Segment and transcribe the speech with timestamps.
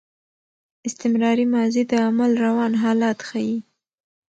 [0.87, 3.57] استمراري ماضي د عمل روان حالت ښيي.